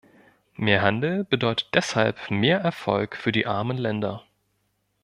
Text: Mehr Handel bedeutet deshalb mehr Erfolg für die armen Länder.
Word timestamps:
Mehr 0.55 0.81
Handel 0.81 1.25
bedeutet 1.25 1.75
deshalb 1.75 2.31
mehr 2.31 2.57
Erfolg 2.59 3.15
für 3.15 3.31
die 3.31 3.45
armen 3.45 3.77
Länder. 3.77 4.25